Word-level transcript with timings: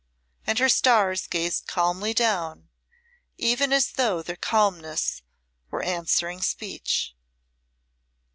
And 0.47 0.57
her 0.57 0.67
stars 0.67 1.27
gazed 1.27 1.67
calmly 1.67 2.11
down, 2.11 2.69
even 3.37 3.71
as 3.71 3.91
though 3.91 4.23
their 4.23 4.35
calmness 4.35 5.21
were 5.69 5.83
answering 5.83 6.41
speech. 6.41 7.13